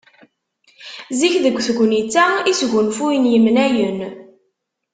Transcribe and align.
Zik 1.19 1.33
deg 1.43 1.55
tegnit-a 1.65 2.25
i 2.49 2.51
sgunfuyen 2.59 3.29
yemnayen. 3.31 3.99